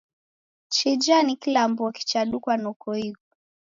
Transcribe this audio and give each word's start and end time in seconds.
Chija 0.73 1.17
ni 1.25 1.33
kilamboki 1.41 2.01
chadukwa 2.09 2.53
noko 2.61 2.89
ighu? 3.05 3.23